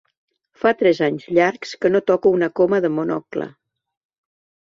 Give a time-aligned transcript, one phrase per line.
[0.61, 3.49] Fa tres anys llargs que no toco una coma de Monocle.